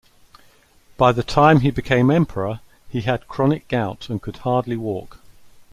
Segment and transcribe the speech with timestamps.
[0.97, 5.19] By the time he became emperor, he had chronic gout and could hardly walk.